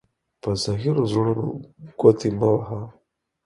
په 0.41 0.49
زهيرو 0.63 1.03
زړونو 1.11 1.47
گوتي 1.99 2.29
مه 2.39 2.47
وهه. 2.53 2.81